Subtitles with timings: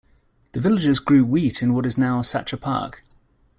[0.53, 3.03] The villagers grew wheat in what is now Sacher Park.